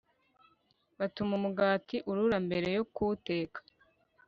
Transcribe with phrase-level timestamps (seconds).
[0.99, 3.59] Batuma umugati urura mbere yo kuwuteka